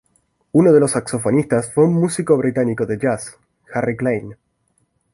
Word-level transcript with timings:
Uno 0.53 0.73
de 0.73 0.79
los 0.79 0.93
saxofonistas 0.93 1.71
fue 1.71 1.85
un 1.85 1.93
músico 1.93 2.35
británico 2.35 2.87
de 2.87 2.97
jazz, 2.97 3.37
Harry 3.71 3.95
Klein. 3.95 4.35